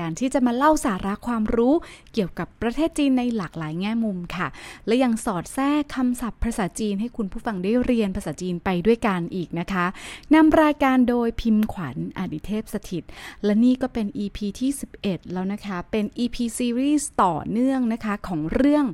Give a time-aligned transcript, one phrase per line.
[0.00, 1.74] การที่จะมาเล่าสาระความรู้
[2.12, 4.48] เกี่ยวกับประเทศจีนในหลากหลายแง่มุมค่ะ
[4.86, 9.86] และยังสอดแทรกคำศัพท์ภาษาจีนให้คุณผู้ฟังได้เรียนภาษาจีนไปด้วยกันอีกนะคะ
[10.34, 13.04] นำรายการโดยพิมพ์ขวัญอดิเทพสถิต
[13.44, 14.70] และนี่ก็เป็น EP ที่
[15.02, 18.86] 11 แล้วนะคะ เป็น EP Series ต่อเนื่องนะคะของเรื่อง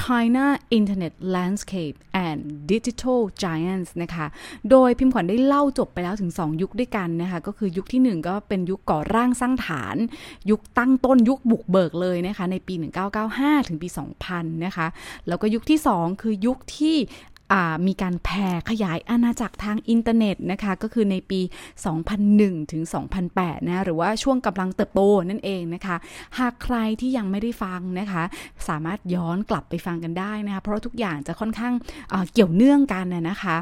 [0.00, 0.44] China
[0.78, 2.40] Internet Landscape and
[2.72, 4.26] Digital Giants นะคะ
[4.70, 9.96] โดยพิมพ์ขวัญได้เล่าจบไปแล้วถึง 2 ยุคด้วยกันนะคะ ก็คือยุคที่ 1 ก็เป็นยุคก่อร่างสร้างฐาน
[10.50, 12.74] ยุคตั้งต้นยุคบุกเบิกเลยนะคะ ในปี
[13.20, 13.88] 1995 ถึงปี
[14.26, 14.86] 2000 นะคะ
[15.28, 16.96] แล้วก็ยุคที่ 2 คือยุคที่
[17.86, 21.40] มีการแผ่ขยายอาณาจักรทางอินเทอร์เน็ตนะคะ ก็คือในปี
[22.06, 22.82] 2001 ถึง
[23.26, 25.96] 2008 นะ หรือว่าช่วงกำลังเติบโตนั่นเองนะคะ
[26.38, 28.22] หากใครที่ยังไม่ได้ฟังนะคะ
[28.68, 31.74] สามารถย้อนกลับไปฟังกันได้นะคะ เพราะทุกอย่างจะค่อนข้าง
[32.32, 33.56] เกี่ยวเนื่องกันนะคะ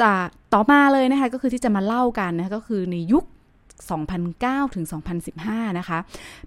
[0.00, 0.10] จะ
[0.52, 3.24] ต่อมาเลยนะคะ ก็คือที่จะมาเล่ากันนะะก็คือในยุค
[3.98, 4.84] 2009 ถึง
[5.32, 5.98] 2015 นะคะ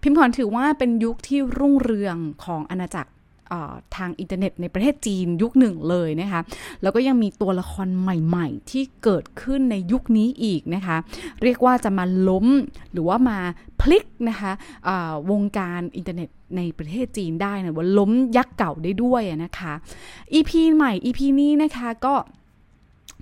[0.02, 3.12] พิมพ์ขอนถือว่าเป็นยุคที่รุ่งเรืองของอาณาจักร
[3.96, 6.42] ทางอินเทอร์เน็ตในประเทศจีนยุคหนึ่งเลยนะคะ
[6.82, 10.98] แล้วก็ยังมีตัวละครใหม่ๆ ที่เกิดขึ้นในยุคนี้อีกนะคะ
[11.44, 12.48] เรียกว่าจะมาล้ม
[12.92, 13.38] หรือว่ามา
[13.82, 14.52] พลิกนะคะ
[15.32, 19.74] วงการอินเทอร์เน็ตในประเทศจีนได้นะว่าล้มยักษ์เก่าได้ด้วยนะคะ
[20.34, 22.16] EP ใหม่ EP นี้นะคะก็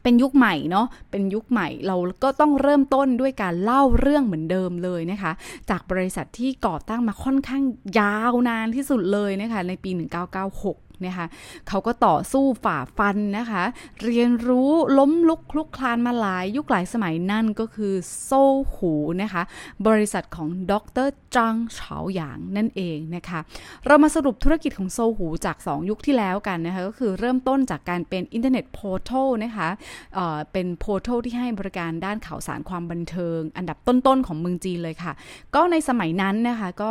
[0.04, 5.32] เป็นยุคใหม่เนาะ เป็นยุคใหม่เราก็ต้องเริ่มต้นด้วยการเล่าเรื่องเหมือนเดิมเลยนะคะ
[5.70, 7.64] จากบริษัทที่ก่อตั้งมาค่อนข้าง
[8.00, 11.26] ยาวนานที่สุดเลยนะคะในปี 1996 นะคะ
[11.68, 13.64] เขาก็ต่อสู้ฝ่าฟันนะคะ
[14.04, 18.32] เรียนรู้ล้มลุกคลุกคลานมาหลายยุคหลายสมัยนั่นก็คือโซ
[18.74, 19.42] หูนะคะ
[19.88, 20.74] บริษัทของด
[21.06, 23.40] รจังเฉาหยางนั่นเองนะคะ
[23.86, 29.70] เรามาสรุปธุรกิจของโซหูจาก 2 ยุคที่แล้วกันนะคะ ก็คือเริ่มต้นจากการเป็นอินเทอร์เน็ตโพร์ทัลนะคะ
[30.14, 35.14] เป็น portal ที่ให้บริการด้านข่าวสารความบันเทิง อันดับต้นๆของเมืองจีนเลยค่ะ
[35.56, 36.90] ก็ในสมัยนั้นนะคะก็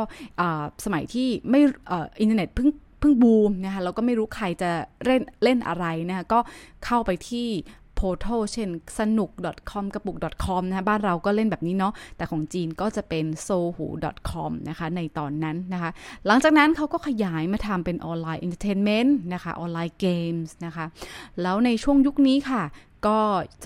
[0.85, 1.61] สมัยที่ไม่
[2.21, 4.71] อินเทอร์เน็ตเพิ่ง เพิ่งบูมนะคะเราก็ไม่รู้ใครจะ
[5.05, 6.39] เล่นเล่นอะไรนะคะก็
[6.85, 7.49] เข้าไปที่
[8.01, 9.31] portal เช่นสนุก
[9.71, 13.87] .com กระปุก .com นะคะบ้านเราก็เล่นแบบนี้เนาะแต่ของจีนก็จะเป็น s o h u
[14.31, 15.91] .com นะคะในตอนนั้นนะคะ
[16.27, 20.87] หลังจากนั้นเขาก็ขยายมาทำเป็น online entertainment นะคะออนไลน์เกมส์นะคะ
[21.43, 22.63] แล้วในช่วงยุคนี้ค่ะ
[23.07, 23.19] ก็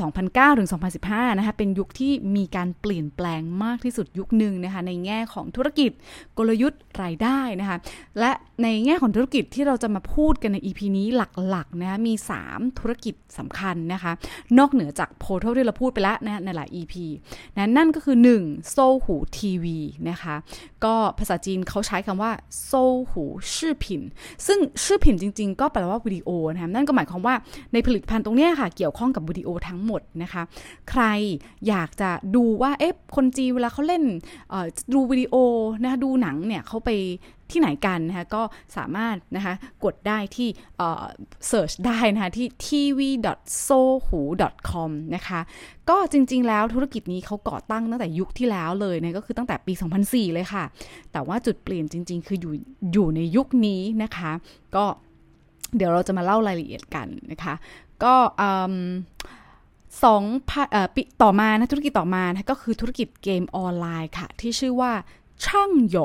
[0.02, 0.68] 2009 ถึง
[1.02, 5.90] 2015 นะคะ เป็นยุคที่มีการเปลี่ยนแปลงมากที่สุดยุคหนึ่งนะคะ ในแง่ของธุรกิจ
[6.38, 7.76] กลยุทธ์รายได้นะคะ
[8.18, 8.32] และ
[8.62, 12.14] ในแง่ของธุรกิจที่เราจะมาพูดกันใน EP นี้หลักๆนะคะ มี
[12.46, 14.12] 3 ธุรกิจสำคัญนะคะ
[14.58, 16.94] นอกเหนือจากโพทที่เราพูดไปแล้วนะในหลาย EP
[17.54, 18.70] นะนั่นก็คือ 1.
[18.70, 19.78] โซหูทีวี
[20.08, 20.34] นะคะ
[20.84, 22.32] ก็ภาษาจีนเขาใช้คำว่า
[22.64, 22.72] โซ
[23.10, 24.02] หูชื่อผิน
[24.46, 27.34] ซึ่งชื่อผินจริง ๆ ก็แปลว่าวิดีโอนะคะ นั่นก็หมายความว่า
[27.72, 30.42] ในผลิตภัณฑ์ตรงนี้ค่ะ เกี่ยวข้องกับวิดีโอทั้งหมดนะคะ
[30.90, 31.02] ใคร
[31.68, 34.02] อยากจะดูว่าเอ๊ะคนจีเวลาเขาเล่น
[34.94, 35.34] ดูวิดีโอ
[35.82, 36.90] นะคะดูหนังเนี่ยเขาไป
[37.50, 38.42] ที่ไหนกันนะคะก็
[38.76, 40.48] สามารถนะคะกดได้ที่
[41.48, 45.40] เสิร์ชได้นะคะที่ tv.sohu.com นะคะ
[45.90, 49.72] ก็จริงๆแล้วธุรกิจนี้เขาก่อตั้งตั้งแต่ยุคที่แล้วเลยนะก็คือตั้งแต่ปี
[50.04, 50.64] 2004 เลยค่ะ
[51.12, 52.54] แต่ว่าจุดเปลี่ยนจริงๆ คืออยู่
[52.92, 54.32] อยู่ในยุคนี้นะคะ
[54.76, 54.84] ก็
[55.76, 57.54] เดี๋ยวเราจะมาเล่ารายละเอียดกันนะคะ
[58.02, 58.14] ก็
[60.04, 60.22] สอง
[60.94, 64.92] ปีต่อมานะธุรกิจต่อมานะก็คือธุรกิจเกมออนไลน์ค่ะ ที่ชื่อว่า
[65.44, 65.96] ช่างโย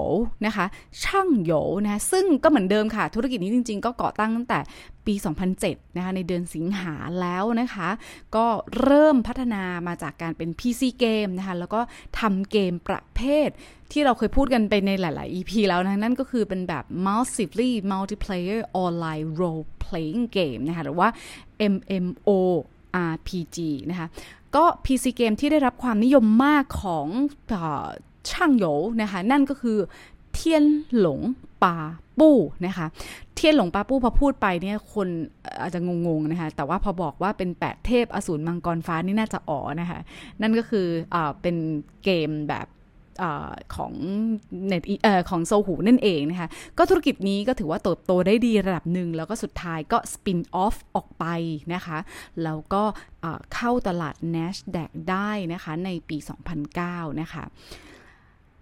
[0.46, 0.66] นะคะ
[1.04, 1.52] ช่างโย
[1.84, 4.60] นะซึ่งก็เหมือนเดิมค่ะ ธุรกิจนี้จริง ๆ ก็ก่อตั้งตั้งแต่
[5.06, 5.14] ปี
[5.56, 7.90] 2007 นะคะในเดือนสิงหาแล้วนะคะ
[8.36, 8.46] ก็
[8.82, 11.82] เริ่มพัฒนามาจากการเป็น PC เกมนะคะ แล้วก็
[12.20, 13.50] ทำเกมประเภท
[13.92, 21.10] ที่เราเคยพูดกันไปในหลาย ๆ EP แล้วนะ นั่นก็คือเป็นแบบ massively multiplayer online role playing game นะคะ หรือว่า
[21.74, 22.30] MMO
[23.12, 23.58] RPG
[23.90, 24.08] นะคะ
[24.56, 27.08] ก็ PC เกมที่ได้รับความนิยมมากของ
[28.32, 28.66] ช่างโย
[29.02, 29.78] นะคะนั่นก็คือ
[30.34, 30.64] เทียน
[31.00, 31.20] หลง
[31.64, 31.76] ปา
[32.20, 32.88] ปู้นะคะ
[33.36, 35.08] เทียนหลงปาปู้พอพูดไปเนี่ยคน
[35.62, 40.00] อาจจะงงๆนะคะแต่ว่าพอบอกว่าเป็นแปดเทพอสูรมังกรฟ้านี่น่าจะอ๋อนะคะ
[40.42, 41.56] นั่นก็คืออเป็น
[42.04, 42.68] เกมแบบ
[43.76, 43.94] ของ
[44.68, 44.84] เน็ต
[45.30, 46.48] ของโซหูนั่นเองนะคะ
[46.78, 51.26] ก็ธุรกิจนี้ก็ถือว่าเติบโตได้ดีระดับหนึ่ง แล้วก็สุดท้ายก็สปินออฟออกไป
[51.74, 51.98] นะคะ
[52.44, 52.84] แล้วก็
[53.56, 56.18] เข้าตลาด NASDAQ ได้นะคะในปี
[56.70, 57.44] 2009 นะคะ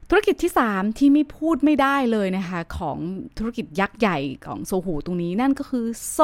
[0.10, 2.98] ธุรกิจที่ 3 ที่ไม่พูดไม่ได้เลยนะคะของ
[3.38, 6.19] ธุรกิจยักษ์ใหญ่ของโซหูตรงนี้นั่นก็คือโซ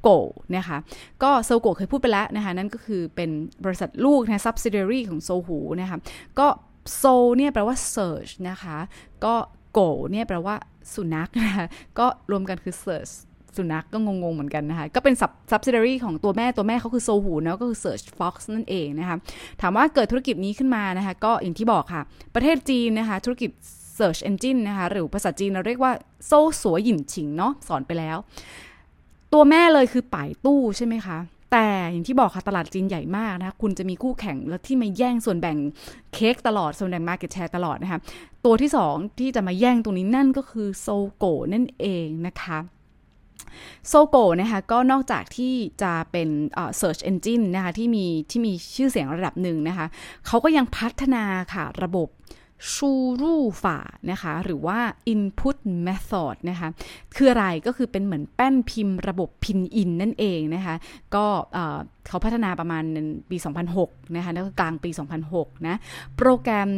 [0.00, 0.08] โก
[0.56, 0.78] นะคะ
[1.22, 3.30] ก็โซโกเคยพูดไปแล้วนะคะนั่นก็คือเป็น
[3.64, 5.98] บริษัทลูกนะ subsidiary ของโซหูนะคะ
[6.38, 6.48] ก็
[6.96, 7.04] โซ
[7.36, 8.76] เนี่ยแปลว่า search นะคะ
[9.24, 9.34] ก็
[9.72, 9.80] โก
[10.10, 10.56] เนี่ยแปลว่า
[10.94, 11.66] สุนัขนะคะ
[11.98, 13.12] ก็รวมกันคือ search
[13.56, 15.14] สุนัขกก็งงๆเหมือนกันนะคะ ก็เป็น
[15.50, 19.16] subsidiary ของตัวแม่ตัวแม่เขาคือโซหูนะก็คือ Search Fox นั่นเองนะคะ
[19.60, 22.02] ถามว่าเกิดธุรกิจนี้ขึ้นมานะคะ ก็อย่างที่บอกค่ะ
[22.34, 23.50] ประเทศจีนนะคะ ธุรกิจ
[23.98, 25.92] Search Engine นะคะ หรือภาษาจีนเราเรียกว่า
[26.26, 28.16] โซ่สัวหยินฉิงเนาะสอนไปแล้ว
[29.32, 31.18] ตัวแม่เลยคือป่ายตู้ใช่ไหมคะ
[31.52, 35.58] แต่อย่างที่บอกค่ะ ตลาดจีนใหญ่มากนะคะ คุณจะมีคู่แข่งแล้วที่มาแย่งส่วนแบ่ง
[36.14, 37.98] เค้กตลอด ส่วนแบ่งมาเก็ตแชร์ตลอดนะคะ
[38.44, 42.58] ตัวที่สองที่จะมาแย่งตรงนี้นั่นก็คือโซโกนั่นเองนะคะ
[43.88, 46.28] โซโกนะคะก็นอกจากที่จะเป็น
[46.80, 49.86] search engine นะคะที่มีที่มีชื่อเสียงระดับหนึ่งนะคะ
[50.26, 52.08] เขาก็ยังพัฒนาค่ะระบบ
[52.72, 53.78] 输入法
[54.10, 54.78] นะคะหรือว่า
[55.12, 55.56] input
[55.86, 56.68] method นะคะ
[57.16, 60.74] คืออะไรก็คือเป็นเหมือนแป้นพิมพ์ระบบพินอินนั่นเองนะคะ
[61.14, 61.26] ก็
[62.08, 62.84] เขาพัฒนาประมาณ
[63.30, 63.36] ปี
[63.76, 64.90] 2006 นะคะแล้วก็กลางปี
[65.28, 65.76] 2006 นะ
[66.16, 66.68] โปรแกรม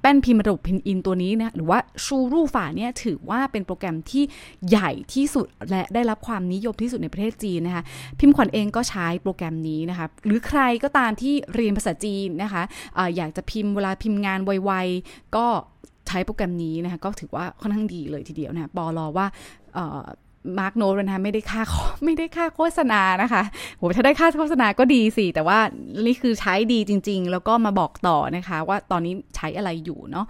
[0.00, 4.24] แป้นพิมพ์ระบบพินอินตัวนี้นะหรือว่า 输入法 เนี่ยถือว่าเป็นโปรแกรมที่
[4.68, 7.82] ใหญ่ที่สุดและได้รับความนิยมที่สุดในประเทศจีนนะคะ
[8.20, 12.62] พิมพ์ขวัญเองก็ใช้โปรแกรมนี้นะคะ หรือใครก็ตามที่เรียนภาษาจีนนะคะ
[12.96, 15.46] ออยากจะพิมพ์เวลาพิมพ์งานไวๆก็
[16.08, 19.26] ใช้โปรแกรมนี้นะคะก็ถือว่าค่อนข้างดีเลยทีเดียวนะปอรอว่า
[20.58, 21.62] มาร์กโนตนะคะไม่ได้ค่า
[22.04, 23.42] ไม่ได้ค่าโฆษณานะคะ
[23.78, 25.58] โหถ้าได้ค่าโฆษณาก็ดีสิ แต่ว่า
[26.06, 30.26] นี่คือใช้ดีจริง ๆ แล้วก็มาบอกต่อนะคะ ว่าตอนนี้ใช้อะไรอยู่เนาะ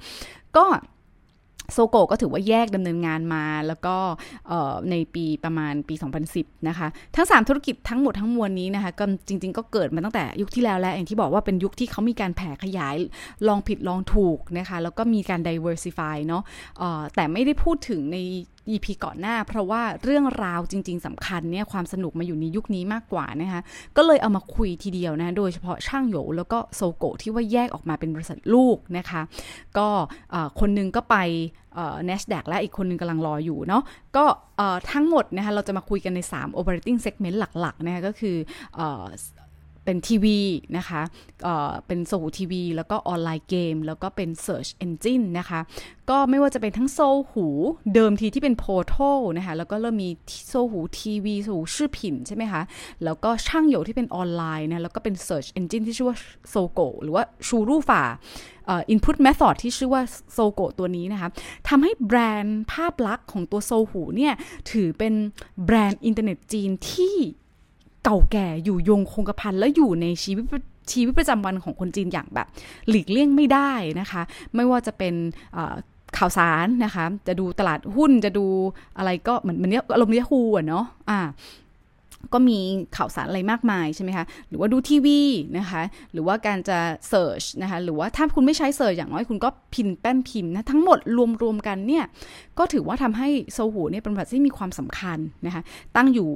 [0.59, 0.65] ก็
[1.73, 3.97] โซโกก็ถือว่าแยกดำเนินงานมาแล้วก็
[4.91, 5.95] ในปีประมาณปี
[6.31, 12.97] 2010 นะคะ ทั้ง 3 ธุรกิจทั้งหมดทั้งมวลนี้นะคะก็จริง ๆ ก็เกิดมาตั้งแต่ยุคที่แล้วแล้วอย่างที่บอกว่าเป็นยุคที่เขามีการแผ่ขยาย
[13.49, 16.43] ลองผิดลองถูกนะคะ แล้วก็มีการ diversify เนาะ
[17.15, 18.19] แต่ไม่ได้พูดถึงใน
[18.69, 23.61] EP ก่อนหน้า เพราะว่าเรื่องราวจริง ๆสำคัญเนี่ยความสนุกมาอยู่ในยุคนี้มากกว่านะคะ
[23.97, 29.21] ก็เลยเอามาคุยทีเดียวนะโดยเฉพาะช่างโยแล้วก็โซโกที่ว่าแยกออกมาเป็นบริษัทลูกนะคะ
[29.79, 29.89] ก็
[30.61, 31.17] คนนึงก็ไป
[32.05, 33.83] เนสแดกและอีกคนนึงกำลังรออยู่เนาะ
[34.17, 34.25] ก็
[34.93, 38.37] ทั้งหมดนะคะเราจะมาคุยกันใน 3 operating segment หลักๆนะคะก็คือ
[39.87, 40.39] เป็นทีวี
[40.77, 41.03] นะคะ
[41.43, 45.61] เป็น Sohu TV แล้วก็ online game แล้วก็เป็น Search Engine นะคะ
[46.11, 47.47] ก็ไม่ว่าจะเป็นทั้ง Sohu
[47.95, 48.95] เดิมทีที่เป็น portal
[49.37, 50.11] นะคะ แล้วก็เริ่มมี
[50.49, 52.63] Sohu TV Sohu 视频 ใช่ไหมคะ
[53.05, 56.17] แล้วก็ Changyou ที่เป็นออนไลน์นะ แล้วก็เป็น Search Engine ที่ชื่อว่า
[56.51, 58.03] Sogou หรือว่า 输入法
[58.93, 60.03] input method ที่ชื่อว่า
[60.33, 61.29] Sogou ตัวนี้นะคะ
[61.69, 64.35] ทำให้แบรนด์ภาพลักษณ์ของตัว Sohu เนี่ย
[64.71, 65.15] ถือเป็น
[65.65, 67.17] แบรนด์อินเทอร์เน็ตจีนที่
[68.07, 70.45] เก่าแก่อยู่ยงคงกระพันและอยู่ในชีวิต
[70.93, 72.47] ชีวิตประจำวันของคนจีนอย่างแบบ
[72.89, 74.23] หลีกเลี่ยงไม่ได้นะคะ
[74.55, 75.15] ไม่ว่าจะเป็น
[76.19, 78.47] ข่าวสารนะคะ จะดูตลาดหุ้นจะดู
[78.99, 81.21] อะไรก็เหมือนเหมือนเนี้ยอารมณ์ Yahoo อะเนาะอ่า
[82.33, 82.59] ก็มี
[82.97, 85.21] ข่าวสารอะไรมากมายใช่ไหมคะ หรือว่าดูทีวี
[85.59, 85.83] นะคะ
[86.13, 90.99] หรือว่าการจะ search นะคะ หรือว่าถ้าคุณไม่ใช้ search อย่างน้อยคุณก็พิมพ์แป้นพิมพ์นะ ทั้งหมด
[91.43, 92.05] รวมๆกันเนี่ย
[92.59, 95.63] ก็ถือว่าทำให้โซหูเนี่ยเป็นบริษัทที่มีความสำคัญนะคะ
[95.97, 96.31] ตั้งอยู่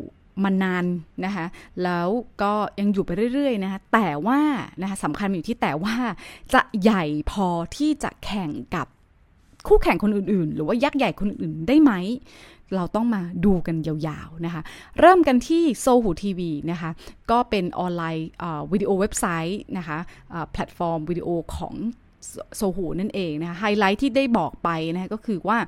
[0.45, 0.85] มานาน
[1.25, 1.47] นะคะ
[1.83, 2.09] แล้ว
[2.43, 4.41] ก็ยังอยู่ไปเรื่อยๆนะคะแต่ว่า
[4.81, 5.95] นะคะสำคัญอยู่ที่แต่ว่า
[6.55, 8.87] จะใหญ่พอที่จะแข่งกับ
[9.69, 11.93] คู่แข่งคนอื่นๆ หรือว่ายักษ์ใหญ่คนอื่นๆได้ไหม
[12.77, 14.63] เราต้องมาดูกันยาวๆนะคะ
[15.01, 16.91] เริ่มกันที่โซหูทีวีนะคะ
[17.31, 18.29] ก็เป็นออนไลน์
[18.73, 19.99] วิดีโอเว็บไซต์นะคะ
[20.53, 21.75] แพลตฟอร์มวิดีโอของ
[22.57, 25.59] Sohu นั่นเองนะคะ ไฮไลท์ที่ได้บอกไปนะคะก็คือว่า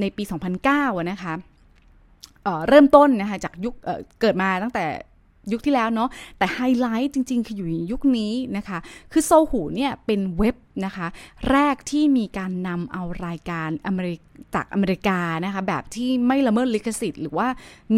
[0.00, 0.22] ในปี
[0.66, 1.34] 2009 นะคะ
[2.68, 3.74] เริ่มต้นนะคะจากยุค
[4.20, 4.86] เกิดมาตั้งแต่
[5.52, 8.78] ยุคที่แล้วเนาะแต่ไฮไลท์จริง ๆ คืออยู่ในยุคนี้นะคะ
[9.12, 11.06] คือ Sohu เนี่ยเป็นเว็บนะคะ
[11.50, 14.16] แรกที่มีการนำเอารายการอเมริ
[14.54, 17.48] จากอเมริกานะคะ แบบที่ไม่ละเมิดลิขสิทธิ์หรือว่า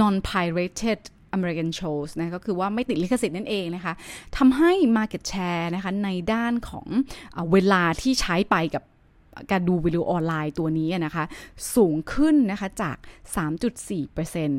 [0.00, 1.00] non-pirated
[1.36, 3.92] American shows นะก็คือว่าไม่ติดลิขสิทธิ์นั่นเองนะคะ
[4.36, 6.86] ทำให้ market share นะคะในด้านของ
[7.52, 8.82] เวลาที่ใช้ไปกับ
[9.50, 11.24] การดูวิดีโอออนไลน์ตัวนี้นะคะ
[11.76, 12.96] สูงขึ้นนะคะจาก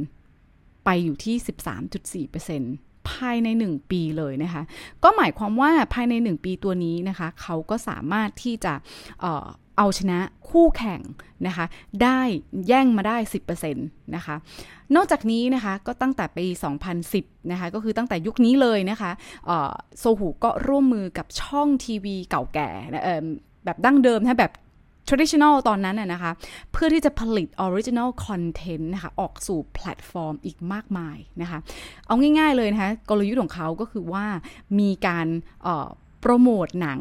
[0.02, 4.62] 3.4%ไปอยู่ที่ 13.4%ภายใน 1 ปีเลยนะคะ
[5.04, 8.74] ก็หมายความว่าภายใน 1 ปีตัวนี้นะคะ เขาก็สามารถที่จะ
[9.22, 10.20] เออเอาชนะ
[10.50, 11.02] คู่แข่ง
[11.48, 11.66] นะคะ
[12.04, 12.22] ได้
[12.68, 13.18] แย่งมาได้
[13.50, 14.36] 10%นะคะ
[14.96, 16.46] นอกจากนี้นะคะ ก็ตั้งแต่ปี
[17.00, 19.12] 2010 นะคะ ก็คือตั้งแต่ยุคนี้เลยนะคะ
[20.00, 22.70] โซหูก็ร่วมมือกับช่องทีวีเก่าแก่
[23.66, 24.54] แบบดั้งเดิมนะแบบ
[25.10, 26.32] traditional ตอนนั้นน่ะนะคะ
[26.72, 31.60] เพื่อที่จะผลิต original content นะคะออกสู่แพลตฟอร์มอีกมากมายนะคะ
[32.08, 34.26] เอาง่ายๆเลยนะคะกลยุทธ์ของเขาก็คือว่า
[34.80, 35.28] มีการ
[36.22, 37.00] โปรโมทหนัง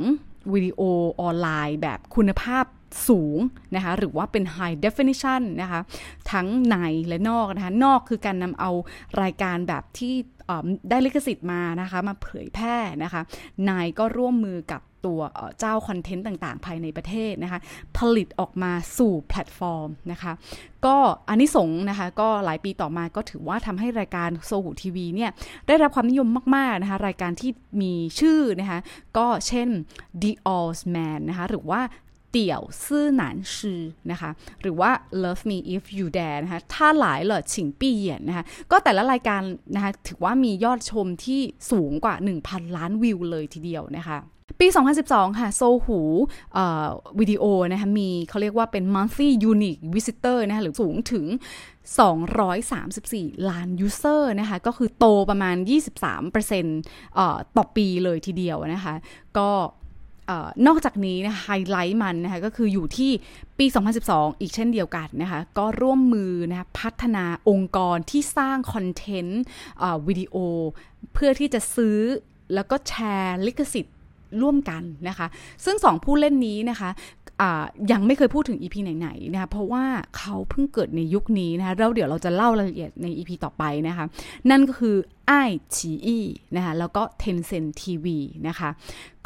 [0.53, 0.81] วิดีโอ
[1.21, 2.65] ออนไลน์แบบคุณภาพ
[3.09, 3.39] สูง
[3.75, 5.81] นะคะหรือว่าเป็น high definition นะคะ
[6.33, 6.77] ทั้งใน
[7.09, 8.71] และนอกนะคะนอกคือการนำเอา
[9.23, 10.15] รายการแบบที่
[10.91, 13.23] ได้ลิขสิทธิ์มานะคะมาเผยแพร่นะคะ
[13.69, 15.21] นายก็ร่วมมือกับ ตัว
[15.59, 17.61] เจ้าคอนเทนต์ต่างๆ ภายในประเทศนะคะ
[17.99, 20.33] ผลิตออกมาสู่แพลตฟอร์มนะคะ
[20.87, 20.97] ก็
[21.29, 25.31] อันนี้สงนะคะก็หลายปีต่อมาก็ถือว่าทำให้รายการโซหูทีวีเนี่ย
[25.67, 27.51] ได้รับความนิยมมากๆนะคะรายการที่
[27.83, 28.79] มีชื่อนะคะ
[29.19, 29.69] ก็เช่น
[30.23, 31.83] The All's Man นะคะหรือว่า
[32.33, 34.31] เตี่ยวซื่อหนานชือนะคะ
[34.63, 34.91] หรือว่า
[35.23, 39.43] Love Me If You Dare นะคะ ถ้าหลายเหลอฉิงปี้เหยียนนะคะ ก็แต่ละรายการ
[39.75, 41.41] นะคะ ถือว่ามียอดชมที่
[41.71, 42.15] สูงกว่า
[42.47, 44.19] 1,000 ล้านวิวเลยทีเดียวนะคะ
[44.61, 44.67] ปี
[45.05, 46.01] 2012 ค่ะโซหู
[47.19, 51.27] วิดีโอนะคะมีเขาเรียกว่าเป็น monthly unique visitor นะคะหรือสูงถึง
[52.77, 55.57] 234 ล้าน user นะคะก็คือโตประมาณ
[56.77, 58.95] 23%ต่อปีเลยทีเดียวนะคะ
[59.39, 59.51] ก็
[60.67, 63.11] นอกจากนี้นะไฮไลท์มันนะคะก็คืออยู่ที่
[63.59, 63.67] ปี
[64.05, 69.43] 2012 อีกเช่นเดียวกันนะคะก็ร่วมมือนะพัฒนาองค์กรที่สร้างคอนเทนต์
[70.07, 70.37] วิดีโอ
[71.13, 71.99] เพื่อที่จะซื้อ
[72.55, 73.97] แล้วก็แชร์ลิขสิทธิ์
[74.43, 75.27] ร่วมกันนะคะ
[75.65, 76.91] ซึ่งสองผู้เล่นนี้นะคะ
[77.93, 79.85] ยังไม่เคยพูดถึง EP ไหนๆนะคะเพราะว่า
[80.19, 84.05] เขาเพิ่งเกิดในยุคนี้นะคะแล้วเดี๋ยวเราจะเล่ารายละเอียดใน EP ต่อไปนะคะ
[84.51, 84.97] นั่นก็คือ
[85.29, 85.33] ไอ
[85.77, 86.19] ฉีอี
[86.57, 88.07] นะคะแล้วก็ Tencent TV
[88.49, 88.71] นะคะ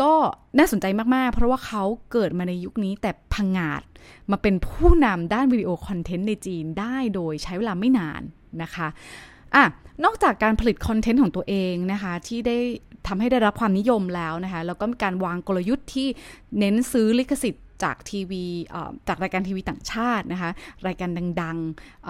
[0.03, 0.13] ก็
[0.59, 3.83] น่าสนใจมาก ๆ เพราะว่าเขาเกิดมาในยุคนี้แต่พังงาด
[4.31, 8.23] มาเป็นผู้นำด้าน video content ในจีนได้โดยใช้เวลาไม่นาน
[8.63, 8.89] นะคะ
[9.55, 9.65] อะ
[10.05, 12.59] นอกจากการผลิตคอนเทนต์ของตัวเองนะคะที่ได้
[13.07, 16.09] ทำให้ได้รับความนิยมแล้วนะคะแล้วก็มีการวางกลยุทธ์ที่
[16.59, 18.45] เน้นซื้อลิขสิทธิ์จากทีวี
[19.09, 20.51] จากรายการทีวีต่างชาตินะคะ
[20.87, 21.11] รายการ
[21.43, 21.59] ดัง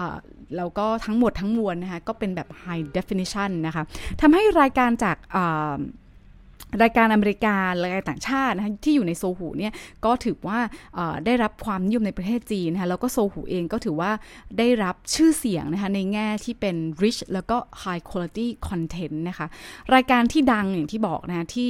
[0.01, 3.83] ๆแล้วก็ทั้งหมดทั้งมวลนะคะก็เป็นแบบ high definition นะคะ
[4.21, 5.17] ทำให้รายการจาก
[6.81, 9.73] รายการอเมริการายการต่างชาตินะคะที่อยู่ในโซหูเนี่ย
[10.05, 10.59] ก็ถือว่า
[11.25, 14.11] ได้รับความนิยมในประเทศจีนนะคะแล้วก็โซหูเองก็ถือว่า
[14.57, 19.47] ได้รับชื่อเสียงนะคะในแง่ที่เป็น rich แล้วก็ high quality content นะคะ
[19.93, 21.69] รายการที่ดังอย่างที่บอกนะที่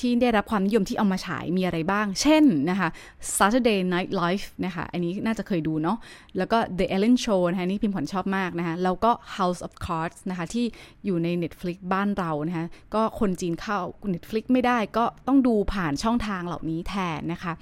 [0.00, 2.88] ที่ได้รับความนิยมที่เอามาฉายมีอะไรบ้าง เช่นนะคะ
[3.36, 5.98] Saturday Night Live นะคะ อันนี้น่าจะเคยดูเนาะ
[6.38, 10.66] แล้วก็ The Ellen Show นะคะนี่พิมพ์ผลชอบมากนะคะ แล้วก็ House of Cards นะคะที่
[11.04, 13.78] อยู่ใน Netflix บ้านเรานะคะ ก็คนจีนเข้า
[14.14, 17.52] Netflix ไม่ได้ก็ต้องดูผ่านช่องทางเหล่านี้แทนนะคะ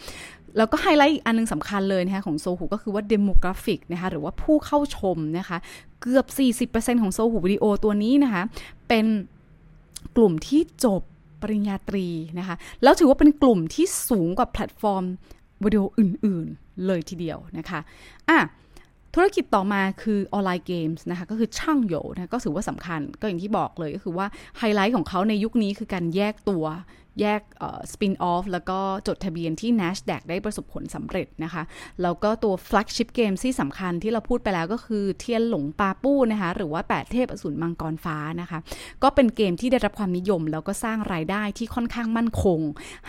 [0.57, 5.59] แล้วก็ไฮไลท์อีกอันนึงสำคัญเลยนะคะของโซหูก็คือว่า demographic นะคะหรือว่าผู้เข้าชมนะคะ
[6.01, 6.27] เกือบ
[6.71, 8.43] 40%ของ Sohu Video ตัวนี้นะคะ
[8.89, 9.07] เป็น
[10.17, 11.03] กลุ่มที่จบ
[11.43, 12.07] ปริญญาตรี
[12.39, 15.05] นะคะ แล้วถือว่าเป็นกลุ่มที่สูงกว่าแพลตฟอร์ม
[15.65, 17.81] วิดีโออื่นๆเลยทีเดียวนะคะ
[18.29, 18.39] อะ
[19.15, 24.27] ธุรกิจต่อมาคือ online games นะคะก็คือ Changyou นะก็ถือว่าสำคัญก็อย่างที่บอกเลยก็คือว่า
[24.59, 26.65] ไฮไลท์ของเขาในยุคนี้คือการแยกตัว
[27.21, 27.43] แยก
[27.93, 31.63] spin-off แล้วก็จดทะเบียนที่ NASDAQ ได้ประสบผลสำเร็จนะคะ
[32.03, 38.59] แล้วก็ตัว flagship game ที่สำคัญที่เราพูดไปแล้วก็คือเทียนหลงปาปู้นะคะ หรือว่า 8 เทพอสูรมังกรฟ้านะคะ
[39.03, 42.61] ก็เป็นเกมที่ได้รับความนิยม แล้วก็สร้างรายได้ที่ค่อนข้างมั่นคง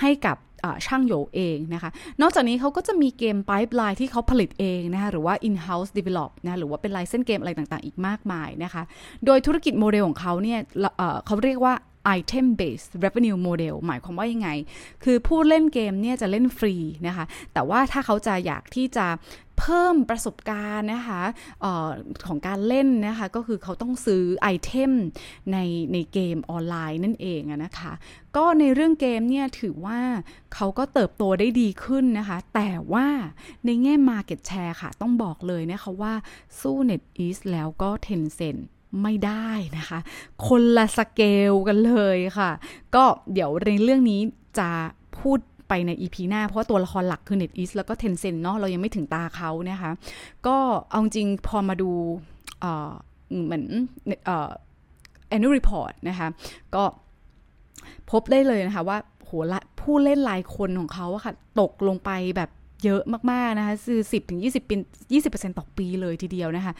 [0.01, 0.37] ให้กับ
[0.85, 1.89] ช่างโยเองนะคะ
[2.21, 8.83] นอกจากนี้เขาก็จะมีเกม pipeline ที่เขาผลิตเองนะคะ หรือว่า in-house develop นะหรือว่าเป็นไลเซนเกมอะไรต่างๆ อีกมากมายนะคะ
[9.25, 10.59] โดยธุรกิจโมเดลของเขาเนี่ย
[11.25, 11.73] เขาเรียกว่า
[12.17, 14.49] item based revenue model หมายความว่ายังไง
[15.03, 16.75] คือผู้เล่นเกมเนี่ยจะเล่นฟรี
[17.07, 19.07] นะคะ แต่ว่าถ้าเขาจะอยากที่จะ
[19.59, 21.21] เพิ่มประสบการณ์นะคะ
[21.63, 21.89] ออ
[22.27, 24.91] ของการเล่นนะคะ ก็คือเขาต้องซื้อไอเทม
[25.51, 25.57] ใน
[25.93, 27.93] ในเกมออนไลน์นั่นเองนะคะ
[28.35, 29.99] ก็ในเรื่องเกมเนี่ยถือว่า
[30.53, 33.07] เขาก็เติบโตได้ดีขึ้นนะคะ แต่ว่า
[33.65, 36.13] ในแง่ Market Share ค่ะ ต้องบอกเลยนะคะว่า
[36.61, 38.61] สู้ NetEase แล้วก็ Tencent
[39.01, 39.99] ไม่ได้นะคะ
[40.47, 41.21] คนละสเก
[41.51, 42.51] ลกันเลยค่ะ
[42.95, 44.21] ก็เดี๋ยวในเรื่องนี้
[44.59, 44.69] จะ
[45.19, 49.91] พูดไปใน EP หน้า เพราะว่าตัวละครหลักคือ NetEase แล้วก็ Tencent เนาะเรายังไม่ถึงตาเขานะคะ
[50.47, 50.57] ก็
[50.89, 51.91] เอาจริงพอมาดู
[53.43, 53.65] เหมือน
[55.33, 56.27] annual report นะคะ
[56.75, 56.83] ก็
[58.11, 59.31] พบได้เลยนะคะว่าโห
[59.81, 62.49] ผู้เล่นหลายคนของเขาอะค่ะ ตกลงไปแบบ
[62.83, 64.79] เยอะมากๆนะคะคือ 10ถึง20เป็น
[65.19, 66.73] 20%ต่อปีเลยทีเดียวนะคะ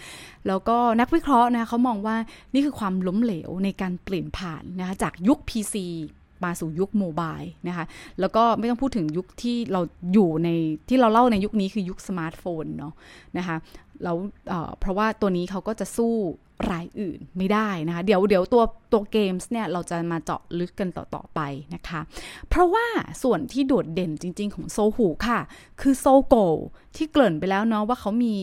[0.48, 2.16] แล้วก็นักวิเคราะห์นะเขามองว่า
[2.54, 5.76] นี่คือความล้มเหลวในการเปลี่ยนผ่านนะคะจากยุค PC
[6.44, 7.86] มาสู่ยุคโมบายนะคะ
[8.20, 9.82] แล้วก็ไม่ต้องพูดถึงยุคที่เรา
[10.14, 10.50] อยู่ใน
[10.90, 12.94] ที่เราเล่าในยุคนี้คือยุคสมาร์ทโฟนเนาะ
[13.38, 13.56] นะคะ
[14.04, 14.18] แล้ว
[14.80, 16.14] เพราะว่าตัวนี้เขาก็จะสู้
[16.72, 21.40] รายอื่นไม่ได้นะคะ เดี๋ยวเดี๋ยวตัวตัวเกมส์เนี่ยเราจะมาเจาะลึกกันต่อต่อไป
[21.76, 22.00] นะคะ
[22.50, 22.86] เพราะว่า
[23.24, 25.40] ส่วนที่โดดเด่นจริง ๆ ของโซหูค่ะ
[25.82, 26.36] คือโซโก
[26.96, 28.34] ที่เกริ่นไปแล้วเนาะว่าเขามี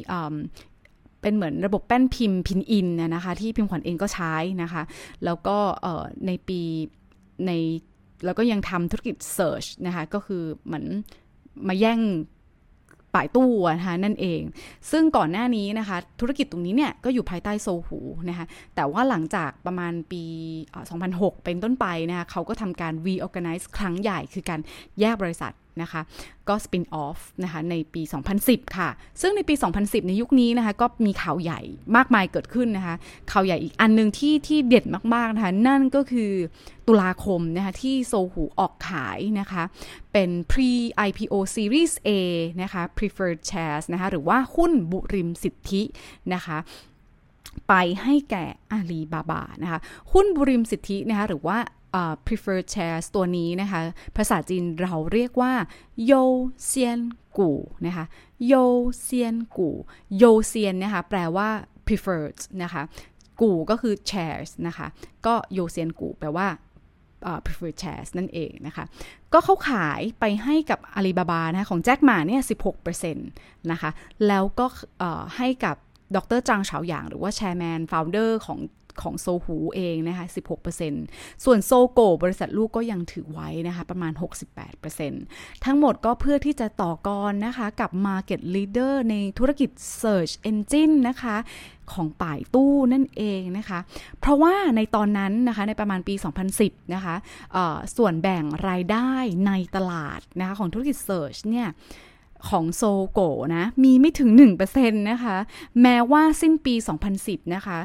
[1.23, 4.83] เป็นเหมือนระบบแป้นพิมพ์พินอินนะคะ ที่พิมพ์ขวัญเองก็ใช้นะคะ
[5.25, 5.57] แล้วก็
[6.26, 6.61] ในปี
[7.47, 7.50] ใน
[8.25, 10.85] แล้วก็ยังทำธุรกิจ Search นะคะ ก็คือเหมือน
[11.69, 12.00] มาแย่ง
[13.14, 14.43] ป่ายตู้นะคะนั่นเอง
[14.90, 17.99] ซึ่งก่อนหน้านี้นะคะ ธุรกิจตรงนี้เนี่ยก็อยู่ภายใต้โซหู
[18.29, 20.25] นะคะแต่ว่าหลังจากประมาณปี
[20.85, 24.61] 2006 เป็นต้นไปนะคะเขาก็ทำการ reorganize ครั้งใหญ่คือการ
[25.00, 26.00] แยกบริษัท นะคะ
[26.48, 28.02] ก็ spin off นะคะในปี
[28.38, 28.88] 2010 ค่ะ
[29.20, 31.60] ซึ่งในปี 2010 ในยุคนี้นะคะก็มีข่าวใหญ่
[31.96, 32.94] มากมายเกิดขึ้นนะคะ
[33.32, 34.84] ข่าวใหญ่อีกอันหนึ่งที่ที่เด็ด
[35.14, 36.32] มากๆนะคะนั่นก็คือ
[36.88, 39.62] ตุลาคมนะคะที่โซหูออกขายนะคะ
[40.12, 40.70] เป็น pre
[41.08, 42.10] IPO series A
[42.62, 45.82] นะคะ preferred shares นะคะหรือว่าหุ้นบุริมสิทธิ
[46.34, 46.58] นะคะ
[47.68, 49.78] ไปให้แก่อาลีบาบานะคะ
[50.12, 51.58] หุ้นบุริมสิทธินะคะหรือว่า
[52.26, 53.80] preferred shares ตัวนี้นะคะ
[54.16, 55.52] ภาษาจีนเราเรียกว่า
[56.06, 56.12] โย
[56.66, 57.00] เซียน
[57.38, 57.50] กู
[57.87, 58.04] นะคะ
[58.47, 58.54] โย
[59.00, 59.70] เซียนกู
[60.18, 61.49] โยเซียนนะคะแปลว่า
[61.87, 62.82] preferred นะคะ
[63.40, 64.87] กูก็คือ shares นะคะ
[65.26, 66.49] ก็โยเซียนกูแปลว่า
[67.28, 68.85] uh, preferred shares นั่นเองนะคะ
[69.32, 72.42] ก็เขาขายไปให้กับอาลีบาบานะของแจ็คหมาเนี่ย
[72.87, 73.90] 16%นะคะ
[74.26, 74.66] แล้วก็
[75.37, 75.76] ให้กับ
[76.16, 78.59] ดรจางเฉาหยางหรือว่าแชร์แมน ฟาวเดอร์ของ
[79.02, 80.26] ของโซหูเองนะคะ
[80.85, 84.12] 16%ส่วนโซโกบริษัทลูกก็ยังถือไว้นะคะประมาณ
[84.88, 89.71] 68%ทั้งหมดก็เพื่อที่จะต่อกรนะคะกับ Market Leader ในธุรกิจ
[90.02, 91.37] Search Engine นะคะ
[91.92, 93.78] ของป่ายตู้นั่นเองนะคะ
[94.21, 96.14] เพราะว่าในตอนนั้นนะคะในประมาณปี
[96.54, 97.14] 2010 นะคะ
[97.97, 99.11] ส่วนแบ่งรายได้
[99.47, 101.69] ในตลาดนะคะของธุรกิจ Search เนี่ย
[102.49, 103.20] ของโซโก
[103.56, 104.30] นะ มีไม่ถึง
[104.66, 105.37] 1%นะคะ
[105.82, 106.75] แม้ว่าสิ้นปี
[107.14, 107.78] 2010 นะคะ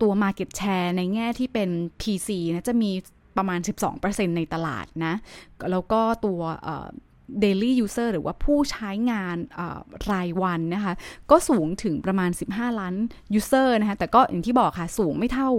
[0.00, 1.70] ตัว Market Share ในแง่ที่เป็น
[2.00, 2.90] PC นะจะมี
[3.36, 3.60] ประมาณ
[3.98, 5.14] 12%ในตลาดนะ
[5.70, 6.40] แล้วก็ตัว
[7.42, 9.36] daily user หรือว่าผู้ใช้งาน
[10.10, 10.94] รายวันนะคะ
[11.30, 12.94] ก็สูงถึงประมาณ 15 ล้าน
[13.38, 15.50] user นะคะ แต่ก็อย่างที่บอกค่ะ สูงไม่เท่า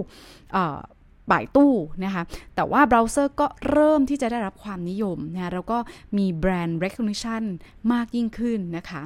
[1.30, 1.74] บ่ายตู้
[2.04, 2.22] นะคะ
[2.54, 5.78] แต่ว่าเบราว์เซอร์ก็เริ่มที่จะได้รับความนิยมนะแล้วก็
[6.18, 7.42] มี brand recognition
[7.92, 9.02] มากยิ่งขึ้นนะคะ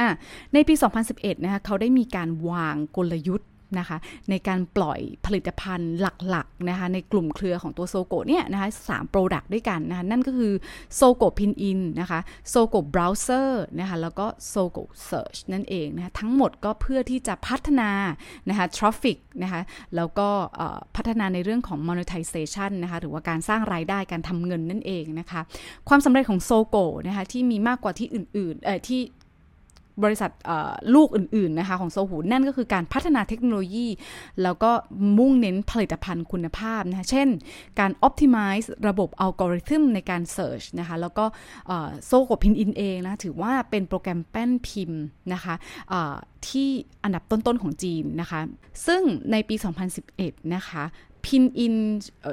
[0.00, 0.08] อะ
[0.52, 0.74] ในปี
[1.08, 3.48] 2011 นะคะเขาได้มีการวางกลยุทธ์
[3.78, 3.96] นะคะ
[4.30, 5.92] ในการปล่อยผลิตภัณฑ์
[6.28, 10.52] หลักๆนะคะ ในกลุ่มเครือของตัว Sogou เนี่ยนะคะสาม product ด้วยกันนะคะ นั่นก็คือ
[10.94, 17.90] Sogou Pinyin นะคะ Sogou Browser นะคะ แล้วก็ Sogou Search นั่นเองนะคะ ทั้งหมดก็เพื่อที่จะพัฒนา
[18.48, 19.60] นะคะ traffic นะคะ
[19.96, 20.28] แล้วก็
[20.96, 25.40] พัฒนาในเรื่องของ monetization นะคะ หรือว่าการสร้างรายได้การทำเงินนั่นเองนะคะ
[25.88, 29.00] ความสำเร็จของ Sogou นะคะที่มีมากกว่าที่อื่นๆเอ่อที่
[30.04, 30.30] บริษัท
[30.94, 33.88] ลูกอื่นๆนะคะของ Sohu นั่นก็คือการพัฒนาเทคโนโลยี
[34.42, 34.70] แล้วก็
[35.18, 37.28] มุ่งเน้นผลิตภัณฑ์คุณภาพนะคะเช่น
[37.78, 41.24] การ optimize ระบบอัลกอริทึมในการ search นะคะแล้วก็
[42.06, 45.54] Sogou Pinyin เองนะถือว่าเป็นโปรแกรมแป้นพิมพ์นะคะ
[46.48, 46.68] ที่
[47.02, 48.40] อันดับต้นๆของจีนนะคะ
[48.86, 49.54] ซึ่งในปี
[50.04, 50.84] 2011 นะคะ
[51.28, 51.76] พินอิน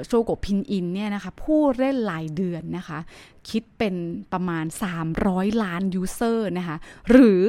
[0.06, 2.98] Sogou Pinyin เนี่ยนะคะ ผู้เล่นรายเดือนนะคะ
[3.50, 3.94] คิดเป็น
[4.32, 4.64] ประมาณ
[5.14, 6.76] 300 ล้าน user นะคะ
[7.10, 7.42] หรือ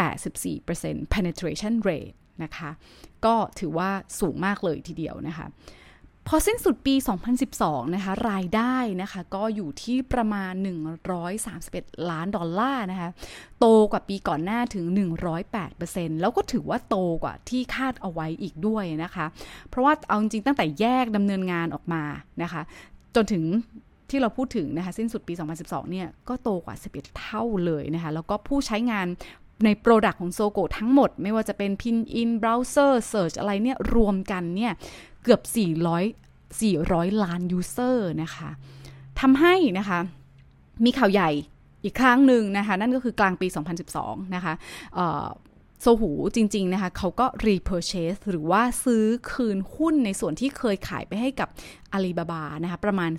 [0.00, 2.70] 84% penetration rate นะคะ
[3.24, 3.90] ก็ถือว่า
[4.20, 5.46] สูงมากเลยทีเดียวนะคะ
[6.32, 6.94] พอสิ้นสุดปี
[7.44, 10.52] 2012 นะคะ รายได้นะคะ ก็อยู่ที่ประมาณ
[11.32, 13.10] 131 ล้านดอลลาร์นะคะ
[13.58, 14.84] โตกว่าปีก่อนหน้าถึง
[15.52, 19.26] 108%แล้วก็ถือว่าโตกว่าที่คาดเอาไว้อีกด้วยนะคะ
[19.68, 22.02] เพราะว่าเอาจริงตั้งแต่แยกดำเนินงานออกมา
[22.42, 22.62] นะคะ
[23.14, 23.44] จนถึง
[24.10, 29.06] ที่เราพูดถึงนะคะสิ้นสุดปี 2012 เนี่ย ก็โตกว่า 11 เท่าเลยนะคะ แล้วก็ผู้ใช้งาน
[29.64, 34.72] ใน product ของ Sogou ทั้งหมด ไม่ว่าจะเป็นพินอิน browser search อะไรเนี่ย รวมกันเนี่ย
[35.22, 35.40] เกือบ
[36.18, 38.50] 400 400 ล้าน user นะคะ
[39.20, 39.98] ทำให้นะคะ
[40.84, 41.30] มีข่าวใหญ่
[41.84, 43.46] อีกครั้งหนึ่งนะคะ นั่นก็คือกลางปี
[43.90, 44.54] 2012 นะคะ
[45.82, 51.48] โซหูจริง ๆ นะคะ เขาก็ repurchase หรือว่าซื้อคืนหุ้นในส่วนที่เคยขายไปให้กับ
[51.92, 53.10] อาลีบาบานะคะ ประมาณ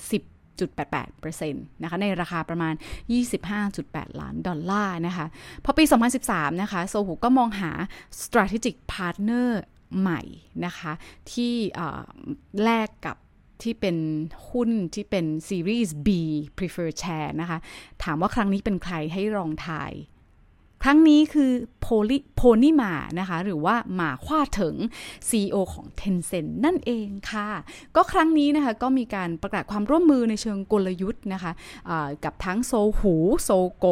[0.72, 2.74] 10.88%นะคะ ในราคาประมาณ
[3.52, 5.26] 25.8 ล้านดอลลาร์นะคะ
[5.66, 5.84] พอปี
[6.24, 7.72] 2013 นะคะ โซหูก็มองหา
[8.22, 9.50] strategic partner
[9.99, 10.21] ใหม่
[10.65, 10.91] นะคะ
[11.32, 11.54] ที่
[12.63, 13.17] แลกกับ
[13.62, 13.97] ที่เป็น
[14.49, 16.08] หุ้นที่เป็น Series B
[16.58, 17.58] prefer Share นะคะ
[18.04, 19.93] ถามว่าครั้งนี้เป็นใครให้ลองทาย
[20.84, 21.51] ครั้งนี้คือ
[21.82, 24.75] โพลิโพนิมานะคะ หรือว่าหมาคว้าถึง
[25.30, 27.49] CEO ของ Tencent นั่นเองค่ะ
[27.95, 33.86] ก็ครั้งนี้นะคะก็มีการประกาศความร่วมมือในเชิงกลยุทธ์นะคะะกับทั้งโซหูโซโก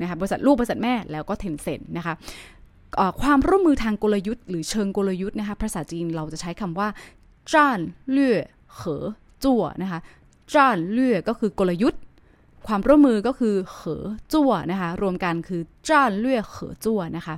[0.00, 2.14] นะคะบริษัทลูกบริษัทแม่แล้วก็ Tencent นะคะ
[3.22, 6.88] ความร่วมมือทางกลยุทธ์หรือเชิงกลยุทธ์นะคะภาษาจีนเราจะใช้คำว่า
[7.52, 8.36] จ้านเลื่อ
[8.74, 9.04] เหอ
[9.44, 10.00] จั่วนะคะ
[10.54, 12.00] จ้านเลื่อก็คือกลยุทธ์
[12.66, 17.34] ความร่วมมือก็คือเหอจั่วนะคะรวมกันคือจ้านเลื่อเหอจั่วนะคะ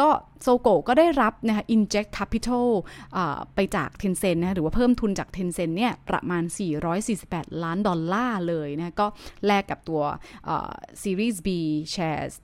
[0.00, 0.08] ก็
[0.42, 2.68] โซโกก็ได้รับนะคะ inject capital
[3.54, 6.42] ไปจาก Tencent นะหรือว่าเพิ่มทุนจาก Tencent เนี่ยประมาณ
[7.02, 9.06] 448 ล้านดอลลาร์เลยนะก็
[9.46, 10.02] แลกกับตัว
[11.02, 11.48] Series B
[11.94, 12.34] shares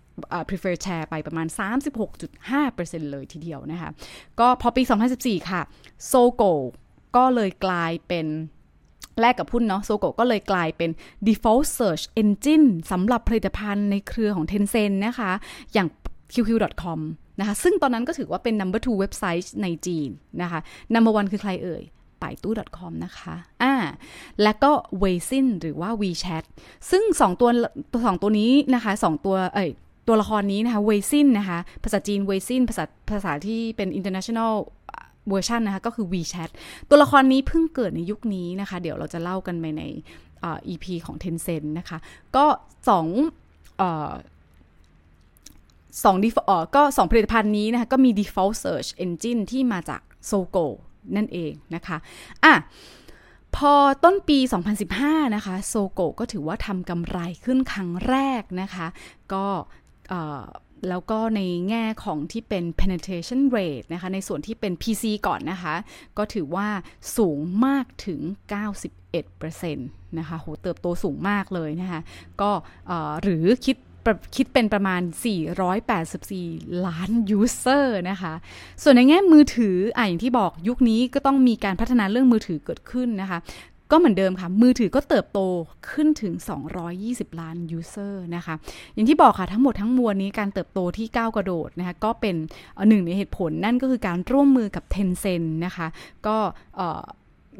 [0.48, 1.46] prefer share ไปประมาณ
[2.29, 3.90] 36.5%เลยทีเดียวนะคะ
[4.40, 4.83] ก็พอปี
[5.16, 5.61] 2014 ค่ะ
[6.07, 6.42] โซโก
[7.16, 8.26] ก็เลยกลายเป็น
[9.20, 10.90] แลกกับหุ้นเนาะโซโกก็เลยกลายเป็น
[11.26, 15.33] default search engine สำหรับผลิตภัณฑ์ในเครือของ Tencent นะคะ
[15.72, 15.88] อย่าง
[16.33, 17.00] qq.com
[17.38, 20.09] นะคะ ซึ่งตอนนั้นก็ถือว่าเป็น number two เว็บไซต์ในจีน
[20.42, 20.61] นะคะ
[20.94, 21.83] number one คือใครเอ่ย
[22.22, 23.74] ป่ายตู้ .com นะคะ อ่า
[24.42, 24.70] แล้วก็
[25.02, 26.44] w e i s i n หรือว่า WeChat
[26.90, 27.50] ซึ่งสองตัว
[28.07, 29.70] สองตัวนี้นะคะสองตัว เอ้ย
[30.06, 32.60] ตัวละครนี้นะคะ w e i s i n นะคะ ภาษาจีน w e i s i n
[32.68, 34.52] ภาษาภาษาที่เป็น international
[35.28, 36.50] เวอร์ชันนะคะ ก็คือ WeChat
[36.88, 39.82] ตัวละครนี้เพิ่งเกิดในยุคนี้นะคะ เดี๋ยวเราจะเล่ากันไปใน
[40.72, 41.98] EP ของ Tencent นะคะ
[42.36, 42.44] ก็
[42.88, 43.06] สอง
[46.04, 50.66] สองดีเอ่อก็สองผลิตภัณฑ์นี้นะคะ ก็มี default search engine ที่มาจาก Sogo
[51.16, 51.96] นั่นเองนะคะ
[52.44, 52.54] อะ
[53.56, 54.38] พอต้นปี
[54.86, 58.86] 2015 นะคะ โซโกก็ถือว่าทำกำไรขึ้นครั้งแรกนะคะ
[59.32, 59.46] ก็
[60.88, 65.74] แล้วก็ในแง่ของที่เป็น penetration rate นะคะ ในส่วนที่เป็น PC ก่อนนะคะ
[66.18, 66.68] ก็ถือว่า
[67.16, 68.20] สูงมากถึง
[68.98, 72.00] 91%นะคะโหเติบโตสูงมากเลยนะคะ
[72.40, 72.50] ก็
[73.22, 73.76] หรือคิด
[74.36, 75.02] คิดเป็นประมาณ
[75.72, 78.32] 484 ล้านยูเซอร์นะคะ
[78.82, 83.38] ส่วนในแง่มือถืออะอย่างที่บอกยุคนี้ก็ต้องมีการพัฒนาเรื่องมือถือเกิดขึ้นนะคะ
[83.90, 85.40] ก็เหมือนเดิมค่ะ มือถือก็เติบโต
[85.90, 86.35] ขึ้นถึง
[86.87, 88.55] 220 ล้านยูเซอร์นะคะ
[88.94, 92.37] อย่างที่บอกค่ะ ทั้งหมดทั้งมวลนี้การเติบโตที่ก้าวกระโดดนะคะ ก็เป็น
[92.88, 95.87] หนึ่งในเหตุผลนั่นก็คือการร่วมมือกับ Tencent นะคะ
[96.27, 96.37] ก็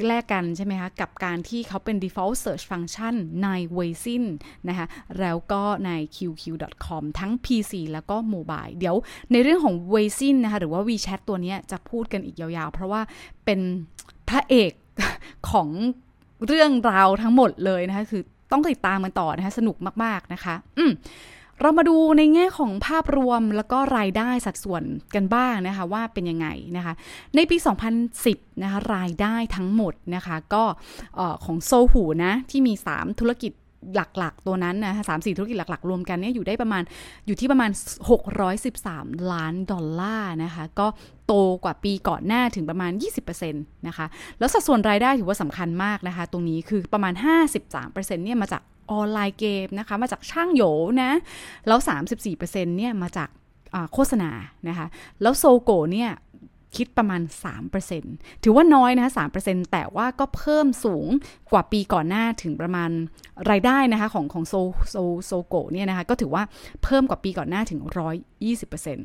[0.07, 4.25] แลกกันใช่ไหมคะ กับการที่เขาเป็น default search function ใน w e i s i n
[4.69, 4.87] นะคะ
[5.21, 8.97] แล้วก็ใน qq.com ทั้ง PC แล้วก็ mobile เดี๋ยว
[9.33, 13.01] ในเรื่องของ w e i s i n นะคะ หรือว่า WeChat ตัวนี้จะพูดกันอีกยาวๆ เพราะว่า
[13.45, 13.61] เป็น
[14.29, 14.73] พระเอก
[15.51, 15.69] ของ
[16.47, 18.23] เรื่องราวทั้งหมดเลยนะคะ คือ
[18.53, 20.93] ต้องติดตามมันต่อนะคะ สนุกมากๆนะคะ อืม
[21.61, 24.83] เรามาดูในแง่ของภาพรวมแล้วก็รายได้สัดส่วน
[25.15, 26.95] กันบ้างนะคะ ว่าเป็นยังไงนะคะ
[27.35, 27.57] ในปี
[28.09, 30.65] 2010 นะคะ รายได้ทั้งหมดนะคะ ก็
[31.45, 33.53] ของโซหูนะ ที่มี 3 ธุรกิจ
[33.95, 36.83] หลักๆ ตัวนั้นนะสามสี่ธุรกิจหลัก ๆ รวมกันเนี่ยอยู่ได้ประมาณ
[37.27, 37.71] อยู่ที่ประมาณ
[38.51, 40.87] 613 ล้านดอลลาร์นะคะ ก็
[41.27, 42.93] โตกว่าปีก่อนหน้าถึงประมาณ
[43.25, 44.07] 20%นะคะ
[44.39, 47.13] แล้วสัดส่วนรายได้ถือว่าสำคัญมากนะคะ ตรงนี้คือประมาณ
[47.65, 50.65] 53%เนี่ยมาจากออนไลน์เกมนะคะ มาจากช่างโหย
[51.03, 51.13] นะ
[51.67, 51.79] แล้ว
[52.29, 53.29] 34%เนี่ยมาจาก
[53.93, 54.31] โฆษณา
[54.69, 54.87] นะคะ
[55.23, 56.11] แล้วโซโกเนี่ย
[56.77, 57.21] คิดประมาณ
[57.83, 59.13] 3%ถือว่าน้อยนะคะ
[59.43, 61.07] 3%แต่ว่าก็เพิ่มสูง
[61.53, 62.91] กว่าปีก่อนหน้าถึงประมาณ
[63.51, 64.55] รายได้นะคะของของโซ
[64.91, 66.43] โซ Sogou เนี่ยนะคะก็ถือว่า
[66.85, 67.81] เพิ่มกว่าปีก่อนหน้าถึง
[68.43, 68.99] 120%น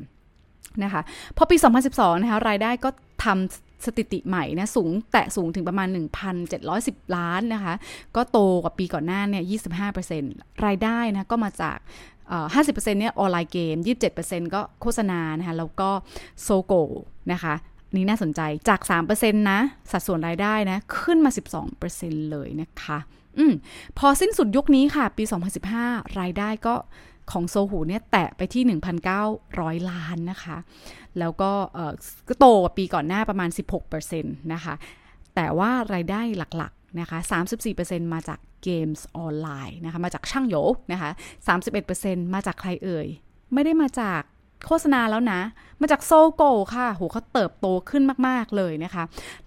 [0.86, 1.02] ะคะ
[1.36, 1.56] พอปี
[1.90, 2.88] 2012 นะคะรายได้ก็
[3.24, 5.88] ทำสถิติใหม่นะสูงแตะสูงถึงประมาณ
[6.52, 7.74] 1,710 ล้านนะคะ
[8.16, 9.44] ก็โตกว่าปีก่อนหน้าเนี่ย
[10.04, 11.78] 25%รายได้นะก็มาจาก
[12.30, 13.76] 50%เนี่ย online game
[14.14, 15.90] 27%ก็โฆษณานะคะแล้วก็
[16.42, 16.74] Sogou
[17.32, 17.54] นะคะ
[17.94, 18.80] นี่น่าสนใจจาก
[19.10, 21.30] 3%นะ สัดส่วนรายได้นะ ขึ้นมา
[21.80, 22.98] 12%เลยนะคะ
[23.38, 23.52] อืม
[23.98, 25.24] พอสิ้นสุดยุคนี้ค่ะ ปี
[25.70, 26.74] 2015 รายได้ก็
[27.32, 28.62] ของโซหูเนี่ยแตะไปที่
[29.22, 30.56] 1,900 ล้านนะคะ
[31.18, 31.50] แล้วก็
[32.28, 33.50] ก็โตกว่าปีก่อนหน้าประมาณ
[34.00, 34.74] 16%นะคะ
[35.34, 37.18] แต่ว่ารายได้หลัก นะคะ
[37.66, 40.56] 34%มาจากเกมส์ออนไลน์นะคะ มาจากช่างโย
[40.92, 41.10] นะคะ
[41.72, 43.06] 31%มาจากใครเอ่ย
[43.54, 44.20] ไม่ได้มาจาก
[44.66, 45.40] โฆษณาแล้วนะ
[45.80, 46.42] มาจากโซโก
[46.74, 49.04] ค่ะ โหเขาเติบโตขึ้นมาก ๆ เลยนะคะ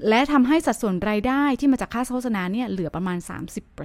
[0.10, 3.18] และทำให้สัดส่วนรายได้ที่มาจากค่าโฆษณาเนี่ยเหลือประมาณ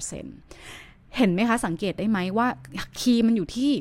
[0.08, 2.46] 30%เห็นไหมคะ สังเกตได้ไหมว่า
[2.98, 3.72] คีย์มันอยู่ที่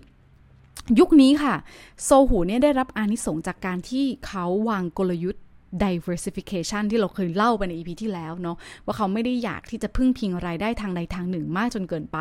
[0.99, 1.55] ยุคนี้ค่ะ
[2.03, 5.43] โซหูเนี่ยได้รับอานิสงจากการที่เขาวางกลยุทธ์
[5.85, 12.17] diversification ที่เราเคยเล่าไปใน EP ที่แล้วเนาะว่าเขาไม่ได้อยากที่จะพึ่งพิงรายได้ทางใดทางหนึ่งมากจนเกินไป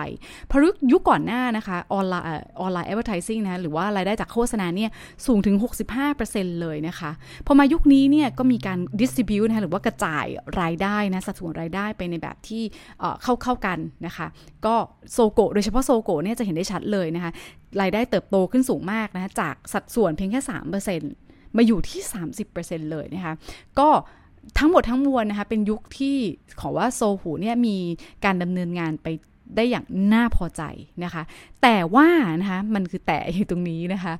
[0.47, 0.61] เพราะ
[0.93, 4.91] ยุคก่อนหน้านะคะออนไลน์ออนไลน์ advertising นะหรือว่ารายได้จากโฆษณาเนี่ย
[5.27, 5.57] สูงถึง
[6.09, 7.11] 65%เลยนะคะ
[7.47, 10.27] พอมายุคนี้เนี่ยก็มีการ distribute นะะหรือว่ากระจาย
[10.61, 12.63] รายได้นะสัดส่วนรายได้ไปในแบบที่
[13.23, 14.27] เข้าเข้ากันนะคะ
[14.67, 14.75] ก็
[15.13, 17.33] โซโกโดยเฉพาะโซโกเนี่ยจะเห็นได้ชัดเลยนะคะ
[17.81, 22.01] รายได้เติบโตขึ้นสูงมากนะจากสัดส่วนเพียงแค่ 3% มาอยู่ที่
[22.47, 23.35] 30%เลยนะคะ
[23.79, 23.89] ก็
[24.59, 26.17] ทั้งหมดทั้งมวลนะคะ เป็นยุคที่
[26.61, 27.77] ขอว่าโซหูเนี่ยมี
[28.25, 29.07] การดำเนินงานไป
[29.57, 29.85] ได้อย่าง
[30.15, 30.63] น่าพอใจ
[31.05, 31.23] นะคะ
[31.63, 32.09] แต่ว่า
[32.41, 34.13] นะคะมันคือแต่อยู่ตรงนี้นะคะ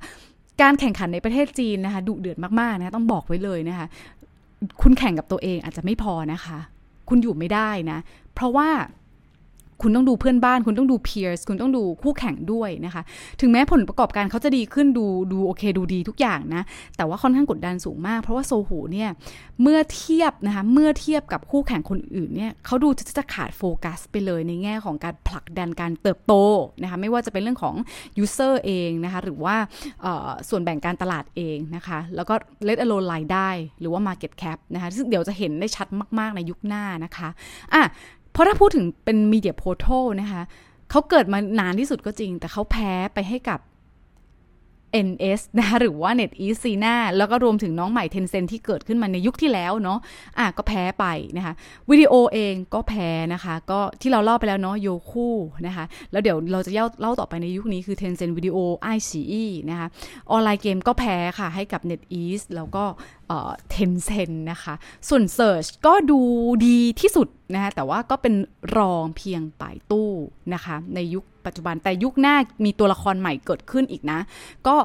[0.61, 3.87] การแข่งขันในประเทศจีนนะคะดุเดือดมากๆนะต้องบอกไว้เลยนะคะ
[4.81, 6.59] คุณแข่งกับตัวเองอาจจะไม่พอนะคะ
[7.09, 7.99] คุณอยู่ไม่ได้นะ
[8.33, 8.69] เพราะว่า
[9.81, 13.01] คุณต้องดูเพื่อนบ้าน คุณต้องดู peers คุณต้องดูคู่แข่งด้วยนะคะ
[13.41, 16.63] ถึงแม้ผลประกอบการเขาจะดีขึ้นดูดูโอเคดูดีทุกอย่างนะ
[16.97, 19.09] แต่ว่าค่อนข้างกดดันสูงมาก เพราะว่าโซหูเนี่ย
[19.61, 26.33] เมื่อเทียบนะคะเมื่อเทียบกับคู่แข่งคนอื่นเนี่ยเขาดูจะขาดโฟกัสไปเลยในแง่ของการผลักดันการเติบโต
[26.81, 27.75] นะคะไม่ว่าจะเป็นเรื่องของ
[28.23, 29.55] user เองนะคะหรือว่า
[30.49, 32.33] ส่วนแบ่งการตลาดเองนะคะแล้วก็
[32.67, 35.87] let alone รายได้หรือว่า market cap นะคะซึ่งเดี๋ยวจะเห็นได้ชัด
[36.19, 37.29] มาก ๆ ในยุคหน้านะคะ
[37.73, 37.83] อะ
[38.31, 40.41] เพราะถ้าพูดถึงเป็น media portal นะคะ
[40.91, 43.59] เขาเกิดมานานที่สุดก็จริง แต่เขาแพ้ไปให้กับ
[45.07, 49.99] NS นะคะหรือว่า NetEase Sina แล้วก็รวมถึงน้องใหม่ Tencent ที่เกิดขึ้นมาในยุคที่แล้วเนาะ
[50.37, 51.05] อะก็แพ้ไป
[51.37, 51.53] นะคะ
[51.89, 55.35] วิดีโอเองก็แพ้นะคะ ก็ที่เราเล่าไปแล้วเนาะโยคู่
[55.67, 58.57] นะคะ แล้วเดี๋ยวเราจะเล่าเล่าต่อไปในยุคนี้คือ Tencent Video
[58.95, 59.87] iQIYI นะคะ
[60.31, 62.83] ออนไลน์เกมก็แพ้ค่ะให้กับ NetEase แล้วก็
[63.69, 64.73] เทนเซนนะคะ
[65.09, 66.19] ส่วน Search ก็ดู
[66.67, 68.33] ดีที่สุดนะคะแต่ว่าก็เป็น
[68.77, 70.11] รองเพียงปลายตู้
[70.53, 74.19] นะคะ ในยุคปัจจุบันแต่ยุคหน้ามีตัวละครใหม่เกิดขึ้นอีกนะ
[74.67, 74.75] ก็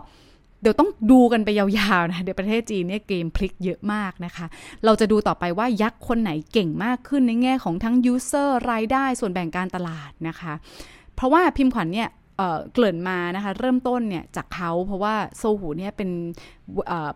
[0.63, 1.69] เดี๋ยวต้องดูกันไปยา
[2.01, 4.47] วๆนะ เดี๋ยวประเทศจีนเนี่ยเกมพลิกเยอะมากนะคะ
[4.85, 10.53] เราจะดูต่อไปว่ายักษ์คนไหนเก่งมากขึ้นในแง่ของทั้งยูเซอร์รายได้ส่วนแบ่งการตลาดนะคะ
[11.15, 12.09] เพราะว่าพิมพ์ขวัญเนี่ย
[12.74, 16.10] เกลิ่นมานะคะเริ่มต้นเนี่ยจากเขาเพราะว่าโซหูเนี่ยเป็น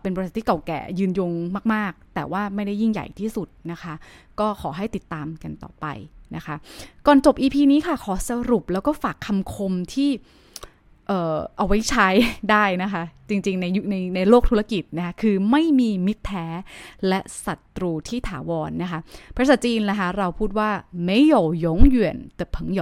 [0.02, 1.32] เป็นบริษัทที่เก่าแก่ยืนยง
[1.74, 3.94] มาก ๆ แต่ว่าไม่ได้ยิ่งใหญ่ที่สุดนะคะ
[4.40, 5.86] ก็ขอให้ติดตามกันต่อไป
[6.36, 6.56] นะคะ
[7.06, 10.10] ก่อนจบ EP นี้ค่ะขอสรุปแล้วก็ฝากคำคมที่
[11.08, 12.08] เอ่อเอาไว้ใช้
[12.50, 16.46] ได้นะคะ จริงๆในในในโลกธุรกิจนะคะคือไม่มีมิตรแท้
[17.08, 19.00] และศัตรูที่ถาวรนนะคะ
[19.36, 20.70] ภาษาจีนนะคะเราพูดว่า
[21.08, 21.98] 没有永远
[22.38, 22.80] 的朋友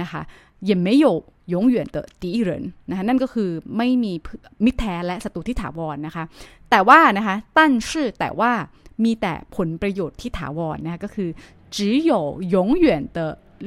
[0.00, 0.22] นะคะ
[0.68, 1.06] 也没有
[1.52, 2.50] 永远的敌人
[2.90, 4.12] นะคะนั่นก็คือไม่มี
[4.64, 6.24] มิตรแท้และศัตรูที่ถาวรนนะคะ
[6.70, 8.52] แต่ว่านะคะตั้นชื่อแต่ว่า
[9.04, 11.30] มีแต่ผลประโยชน์ที่ถาวรนนะคะก็คือ
[11.74, 11.76] 只
[12.10, 12.12] 有
[12.54, 13.18] 永远的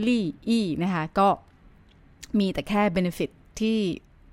[0.05, 0.07] 利
[0.49, 0.51] 益
[0.83, 1.27] นะคะก็
[2.39, 3.29] มีแต่แค่ benefit
[3.59, 3.77] ที่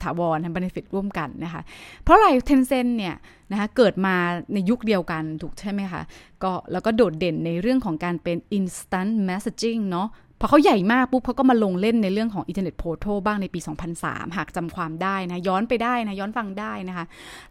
[0.03, 1.61] ถาวรทำ benefit ร่วมกันนะคะ
[2.03, 3.17] เพราะอะไร Tencent เนี่ย
[3.51, 4.17] นะคะเกิดมา
[4.53, 6.03] ในยุคเดียวกันถูกใช่ไหมคะ
[6.43, 10.09] ก็แล้วก็โดดเด่นในเรื่องของการเป็น instant messaging เนาะ
[10.46, 13.60] พอเขาใหญ่มากปุ๊บเขาก็มาลงเล่นในเรื่องของอินเทอร์เน็ต portal บ้างในปี
[13.98, 17.06] 2003 หากจำความได้นะ ย้อนไปได้นะ ย้อนฟังได้นะคะ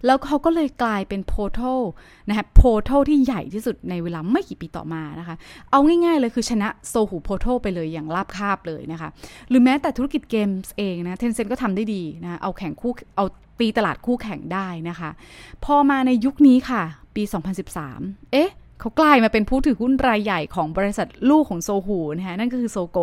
[0.07, 1.81] แล้วเขาก็เลยกลายเป็น portal
[2.29, 5.37] นะคะ portal ที่ใหญ่ที่สุดในเวลาไม่กี่ปีต่อมานะคะ
[5.71, 9.09] เอาง่ายๆเลยคือชนะโซหูโพร์ทัลไปเลยอย่างราบคาบเลยนะคะ
[9.49, 13.25] หรือแม้แต่ธุรกิจเกมส์เองนะเทนเซ็นก็ทำได้ดีนะเอาแข่งคู่เอา
[13.61, 15.11] ตีตลาดคู่แข่งได้นะคะ
[15.65, 16.83] พอมาในยุคนี้ค่ะ
[17.17, 17.23] ปี
[17.79, 18.51] 2013 เอ๊ะ
[18.83, 22.99] เขากลายมาเป็นผู้ถือหุ้นรายใหญ่ของบริษัทลูกของโซหูนะคะนั่นก็คือโซโก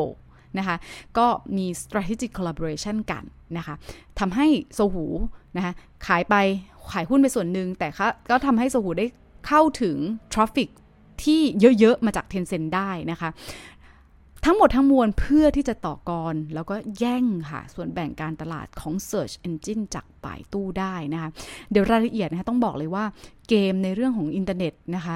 [0.58, 0.76] นะคะ
[1.18, 3.24] ก็มี strategic collaboration กัน
[3.58, 3.76] นะคะ
[4.20, 5.06] ทำให้โซหู
[5.58, 5.74] นะคะ
[6.08, 6.36] ขายไป
[6.92, 7.88] ขายหุ้นไปส่วนหนึ่งแต่
[8.30, 9.06] ก็ทำให้โซหูได้
[9.48, 9.98] เข้าถึง
[10.34, 10.70] traffic
[11.24, 11.42] ที่
[11.80, 13.30] เยอะ ๆ มาจาก Tencent ได้นะคะ
[14.46, 21.30] ทั้งหมดทั้งมวลเพื่อที่จะต่อกร แล้วก็แย่งค่ะ ส่วนแบ่งการตลาดของ Search Engine จากป่ายตู้ได้นะคะ
[21.72, 23.06] เดี๋ยวรายละเอียดนะคะต้องบอกเลยว่า
[23.50, 25.16] เกมในเรื่องของอินเทอร์เน็ตนะคะ